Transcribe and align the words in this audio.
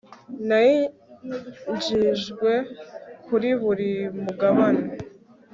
n 0.47 0.49
ayinjijwe 0.59 2.51
kuri 3.25 3.49
buri 3.61 3.91
mugabane 4.23 4.83